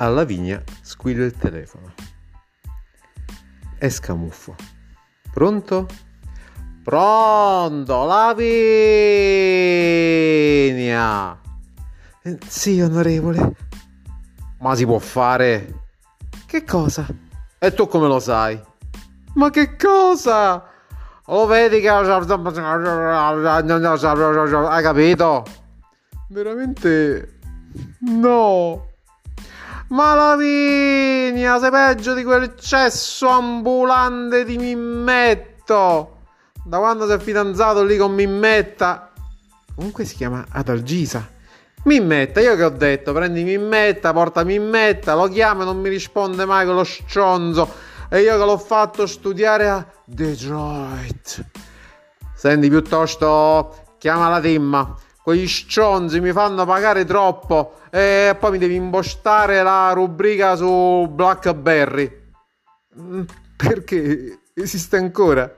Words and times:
Alla 0.00 0.24
vigna 0.24 0.62
squilla 0.80 1.26
il 1.26 1.36
telefono. 1.36 1.92
È 3.76 3.86
scamuffo. 3.90 4.56
Pronto? 5.30 5.86
Pronto, 6.82 8.06
Lavinia! 8.06 8.48
Eh, 12.22 12.38
Sì, 12.46 12.80
onorevole. 12.80 13.56
Ma 14.60 14.74
si 14.74 14.86
può 14.86 14.98
fare? 14.98 15.82
Che 16.46 16.64
cosa? 16.64 17.06
E 17.58 17.74
tu 17.74 17.86
come 17.86 18.08
lo 18.08 18.20
sai? 18.20 18.58
Ma 19.34 19.50
che 19.50 19.76
cosa? 19.76 20.64
Lo 21.26 21.44
vedi 21.44 21.80
che... 21.80 21.88
Hai 21.90 22.02
capito? 24.82 25.44
Veramente... 26.28 27.38
No! 28.00 28.88
Ma 29.90 30.14
Lavinia, 30.14 31.58
sei 31.58 31.70
peggio 31.70 32.14
di 32.14 32.22
quel 32.22 32.54
cesso 32.56 33.26
ambulante 33.26 34.44
di 34.44 34.56
Mimmetto! 34.56 36.18
Da 36.64 36.78
quando 36.78 37.08
sei 37.08 37.18
fidanzato 37.18 37.82
lì 37.82 37.96
con 37.96 38.14
Mimmetta? 38.14 39.10
Comunque 39.74 40.04
si 40.04 40.14
chiama 40.14 40.46
Adalgisa. 40.48 41.28
Mimmetta, 41.84 42.40
io 42.40 42.54
che 42.54 42.62
ho 42.62 42.70
detto, 42.70 43.12
prendi 43.12 43.42
Mimmetta, 43.42 44.12
porta 44.12 44.44
Mimmetta, 44.44 45.16
lo 45.16 45.26
chiamo 45.26 45.62
e 45.62 45.64
non 45.64 45.80
mi 45.80 45.88
risponde 45.88 46.44
mai 46.44 46.66
quello 46.66 46.84
stronzo. 46.84 47.68
E 48.08 48.20
io 48.20 48.38
che 48.38 48.44
l'ho 48.44 48.58
fatto 48.58 49.06
studiare 49.06 49.68
a 49.68 49.84
Detroit. 50.04 51.44
Senti, 52.36 52.68
piuttosto, 52.68 53.96
chiama 53.98 54.28
la 54.28 54.40
Timma. 54.40 54.96
Quegli 55.22 55.46
stronzi 55.46 56.20
mi 56.20 56.32
fanno 56.32 56.64
pagare 56.64 57.04
troppo 57.04 57.74
e 57.90 58.36
poi 58.38 58.52
mi 58.52 58.58
devi 58.58 58.74
impostare 58.74 59.62
la 59.62 59.92
rubrica 59.92 60.56
su 60.56 61.06
Blackberry. 61.10 62.10
Mm, 62.98 63.22
Perché 63.56 64.40
esiste 64.54 64.96
ancora? 64.96 65.52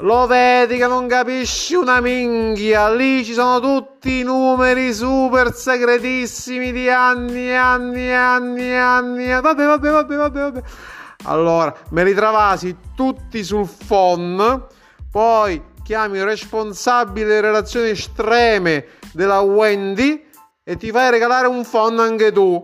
Lo 0.00 0.26
vedi 0.26 0.76
che 0.76 0.86
non 0.86 1.08
capisci 1.08 1.74
una 1.74 2.02
minchia. 2.02 2.92
Lì 2.94 3.24
ci 3.24 3.32
sono 3.32 3.60
tutti 3.60 4.18
i 4.18 4.22
numeri 4.22 4.92
super 4.92 5.54
segretissimi 5.54 6.70
di 6.70 6.90
anni 6.90 7.48
e 7.48 7.54
anni 7.54 8.12
anni 8.12 8.76
anni. 8.76 9.28
Vabbè, 9.28 9.64
vabbè, 9.64 9.90
vabbè, 9.90 10.16
vabbè, 10.16 10.40
vabbè. 10.40 10.62
Allora, 11.24 11.74
me 11.90 12.04
li 12.04 12.12
travasi 12.12 12.76
tutti 12.94 13.42
sul 13.42 13.66
phone. 13.86 14.66
Poi 15.10 15.62
chiami 15.86 16.18
il 16.18 16.24
responsabile 16.24 17.26
delle 17.26 17.40
relazioni 17.42 17.90
estreme 17.90 18.86
della 19.12 19.38
Wendy 19.38 20.20
e 20.64 20.76
ti 20.76 20.90
fai 20.90 21.12
regalare 21.12 21.46
un 21.46 21.64
phone 21.64 22.02
anche 22.02 22.32
tu. 22.32 22.60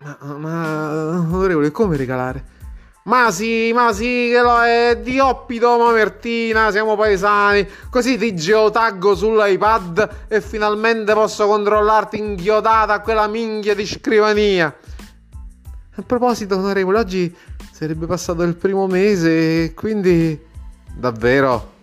Ma, 0.00 0.18
ma 0.36 1.18
onorevole, 1.20 1.70
come 1.70 1.96
regalare? 1.96 2.54
Ma 3.04 3.30
sì, 3.30 3.70
ma 3.72 3.92
sì, 3.92 4.30
che 4.32 4.40
lo 4.40 4.60
è 4.60 4.98
di 5.00 5.20
Oppido 5.20 5.78
Mamertina, 5.78 6.72
siamo 6.72 6.96
paesani, 6.96 7.64
così 7.90 8.18
ti 8.18 8.34
geotaggo 8.34 9.14
sull'iPad 9.14 10.24
e 10.26 10.40
finalmente 10.40 11.12
posso 11.12 11.46
controllarti 11.46 12.18
inchiodata 12.18 12.94
a 12.94 13.00
quella 13.02 13.28
minchia 13.28 13.76
di 13.76 13.86
scrivania. 13.86 14.76
A 15.94 16.02
proposito, 16.02 16.56
onorevole, 16.56 16.98
oggi 16.98 17.36
sarebbe 17.70 18.06
passato 18.06 18.42
il 18.42 18.56
primo 18.56 18.88
mese 18.88 19.72
quindi... 19.74 20.42
Davvero? 20.92 21.74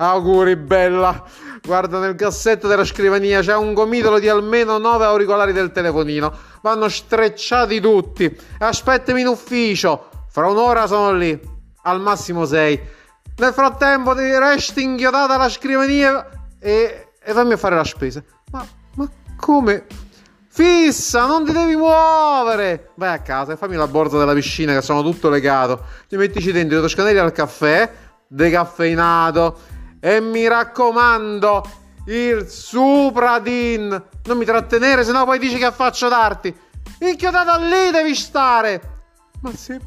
Auguri, 0.00 0.54
bella! 0.54 1.24
Guarda, 1.60 1.98
nel 1.98 2.14
cassetto 2.14 2.68
della 2.68 2.84
scrivania 2.84 3.40
c'è 3.40 3.56
un 3.56 3.74
gomitolo 3.74 4.20
di 4.20 4.28
almeno 4.28 4.78
9 4.78 5.04
auricolari 5.04 5.52
del 5.52 5.72
telefonino. 5.72 6.32
Vanno 6.62 6.88
strecciati 6.88 7.80
tutti. 7.80 8.34
Aspettami 8.58 9.22
in 9.22 9.26
ufficio. 9.26 10.08
Fra 10.28 10.46
un'ora 10.46 10.86
sono 10.86 11.12
lì. 11.12 11.38
Al 11.82 12.00
massimo 12.00 12.44
6. 12.44 12.80
Nel 13.38 13.52
frattempo 13.52 14.14
ti 14.14 14.38
resti 14.38 14.82
inchiodata 14.82 15.34
alla 15.34 15.48
scrivania 15.48 16.28
e, 16.60 17.08
e 17.20 17.32
fammi 17.32 17.56
fare 17.56 17.74
la 17.74 17.84
spesa. 17.84 18.22
Ma, 18.52 18.64
ma 18.94 19.08
come? 19.36 19.84
Fissa, 20.46 21.26
non 21.26 21.44
ti 21.44 21.50
devi 21.50 21.74
muovere. 21.74 22.90
Vai 22.94 23.14
a 23.14 23.18
casa 23.18 23.54
e 23.54 23.56
fammi 23.56 23.74
la 23.74 23.88
borsa 23.88 24.16
della 24.16 24.34
piscina 24.34 24.74
che 24.74 24.82
sono 24.82 25.02
tutto 25.02 25.28
legato. 25.28 25.84
Ti 26.08 26.16
mettici 26.16 26.52
dentro 26.52 26.78
i 26.78 26.80
toscanelli 26.80 27.18
al 27.18 27.32
caffè, 27.32 27.90
decaffeinato. 28.28 29.76
E 30.00 30.20
mi 30.20 30.46
raccomando, 30.46 31.62
il 32.06 32.48
Supradin. 32.48 34.02
Non 34.24 34.36
mi 34.36 34.44
trattenere, 34.44 35.04
sennò 35.04 35.24
poi 35.24 35.38
dici 35.38 35.56
che 35.56 35.72
faccio 35.72 36.08
darti. 36.08 36.54
Inchiodata 37.00 37.56
lì 37.58 37.90
devi 37.90 38.14
stare. 38.14 38.80
Ma 39.42 39.52
se, 39.52 39.80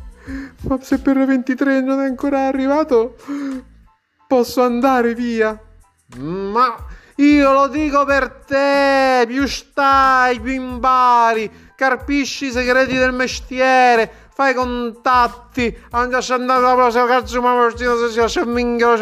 ma 0.67 0.77
se 0.81 0.99
per 0.99 1.17
le 1.17 1.25
23 1.25 1.81
non 1.81 2.01
è 2.01 2.05
ancora 2.05 2.47
arrivato, 2.47 3.15
posso 4.27 4.63
andare 4.63 5.13
via. 5.13 5.59
Ma 6.17 6.75
io 7.15 7.53
lo 7.53 7.67
dico 7.67 8.05
per 8.05 8.43
te, 8.45 9.25
più 9.27 9.45
stai, 9.47 10.39
più 10.39 10.53
impari, 10.53 11.71
carpisci 11.75 12.47
i 12.47 12.51
segreti 12.51 12.95
del 12.95 13.13
mestiere, 13.13 14.29
fai 14.33 14.53
contatti, 14.53 15.77
andiamo 15.91 16.23
andare 16.29 16.65
alla 16.65 16.75
prossima 16.75 17.05
cazzo, 17.07 17.41
ma 17.41 17.69
se 17.75 18.27
si 18.27 18.41
minchia, 18.45 18.97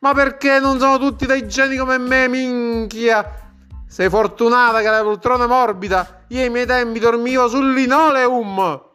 ma 0.00 0.12
perché 0.14 0.58
non 0.58 0.78
sono 0.78 0.98
tutti 0.98 1.26
dei 1.26 1.46
geni 1.46 1.76
come 1.76 1.98
me, 1.98 2.28
minchia? 2.28 3.52
Sei 3.86 4.08
fortunata 4.08 4.80
che 4.80 4.88
la 4.88 5.02
poltrona 5.02 5.46
morbida, 5.46 6.24
io 6.28 6.42
ai 6.42 6.50
miei 6.50 6.66
tempi 6.66 6.98
dormivo 6.98 7.48
sul 7.48 7.72
linoleum. 7.72 8.89